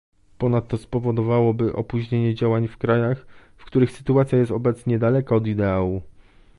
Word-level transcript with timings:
Ponadto 0.37 0.77
spowodowałaby 0.77 1.73
opóźnienie 1.75 2.35
działań 2.35 2.67
w 2.67 2.77
krajach, 2.77 3.25
w 3.57 3.65
których 3.65 3.91
sytuacja 3.91 4.37
jest 4.37 4.51
obecnie 4.51 4.99
daleka 4.99 5.35
od 5.35 5.47
ideału 5.47 6.01